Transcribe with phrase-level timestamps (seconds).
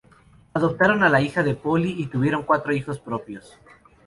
[0.55, 3.59] Adoptaron a la hija de Polly y tuvieron cuatro hijos propios.